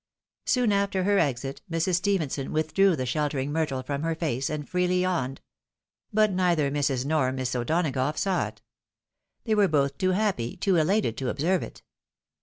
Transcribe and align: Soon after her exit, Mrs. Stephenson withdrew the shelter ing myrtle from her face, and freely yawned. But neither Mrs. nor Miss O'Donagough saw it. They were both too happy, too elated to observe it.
Soon 0.47 0.71
after 0.71 1.03
her 1.03 1.19
exit, 1.19 1.61
Mrs. 1.69 1.97
Stephenson 1.97 2.51
withdrew 2.51 2.95
the 2.95 3.05
shelter 3.05 3.37
ing 3.37 3.51
myrtle 3.51 3.83
from 3.83 4.01
her 4.01 4.15
face, 4.15 4.49
and 4.49 4.67
freely 4.67 5.01
yawned. 5.03 5.41
But 6.11 6.31
neither 6.31 6.71
Mrs. 6.71 7.05
nor 7.05 7.31
Miss 7.31 7.53
O'Donagough 7.53 8.17
saw 8.17 8.47
it. 8.47 8.63
They 9.43 9.53
were 9.53 9.67
both 9.67 9.99
too 9.99 10.13
happy, 10.13 10.55
too 10.57 10.77
elated 10.77 11.17
to 11.17 11.29
observe 11.29 11.61
it. 11.61 11.83